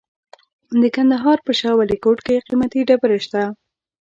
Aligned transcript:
د 0.81 0.83
کندهار 0.95 1.37
په 1.45 1.51
شاه 1.59 1.77
ولیکوټ 1.77 2.17
کې 2.25 2.43
قیمتي 2.47 2.79
ډبرې 2.87 3.19
شته. 3.25 3.41